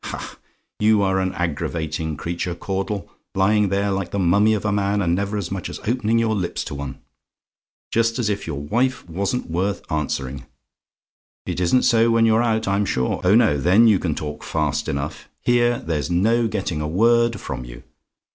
[0.05, 0.37] "Ha!
[0.79, 5.13] you are an aggravating creature, Caudle; lying there like the mummy of a man, and
[5.13, 6.97] never as much as opening your lips to one.
[7.91, 10.47] Just as if your own wife wasn't worth answering!
[11.45, 13.21] It isn't so when you're out, I'm sure.
[13.23, 13.57] Oh no!
[13.59, 17.83] then you can talk fast enough; here, there's no getting a word from you.